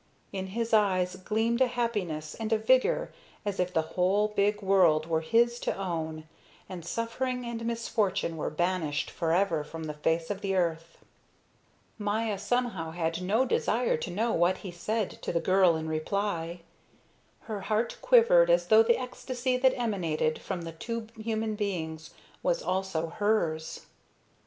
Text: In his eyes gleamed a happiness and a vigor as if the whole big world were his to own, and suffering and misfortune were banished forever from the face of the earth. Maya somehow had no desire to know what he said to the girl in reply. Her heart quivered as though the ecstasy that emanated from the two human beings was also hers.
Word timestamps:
In 0.33 0.47
his 0.47 0.73
eyes 0.73 1.15
gleamed 1.15 1.61
a 1.61 1.67
happiness 1.67 2.33
and 2.33 2.51
a 2.51 2.57
vigor 2.57 3.13
as 3.45 3.59
if 3.59 3.71
the 3.71 3.83
whole 3.93 4.29
big 4.29 4.63
world 4.63 5.05
were 5.05 5.21
his 5.21 5.59
to 5.59 5.77
own, 5.77 6.27
and 6.67 6.83
suffering 6.83 7.45
and 7.45 7.63
misfortune 7.63 8.35
were 8.35 8.49
banished 8.49 9.11
forever 9.11 9.63
from 9.63 9.83
the 9.83 9.93
face 9.93 10.31
of 10.31 10.41
the 10.41 10.55
earth. 10.55 10.97
Maya 11.99 12.39
somehow 12.39 12.89
had 12.89 13.21
no 13.21 13.45
desire 13.45 13.95
to 13.97 14.09
know 14.09 14.31
what 14.33 14.57
he 14.65 14.71
said 14.71 15.21
to 15.21 15.31
the 15.31 15.39
girl 15.39 15.75
in 15.75 15.87
reply. 15.87 16.61
Her 17.41 17.61
heart 17.61 17.99
quivered 18.01 18.49
as 18.49 18.69
though 18.69 18.81
the 18.81 18.97
ecstasy 18.97 19.55
that 19.57 19.77
emanated 19.79 20.39
from 20.39 20.63
the 20.63 20.71
two 20.71 21.09
human 21.15 21.53
beings 21.53 22.09
was 22.41 22.63
also 22.63 23.09
hers. 23.09 23.81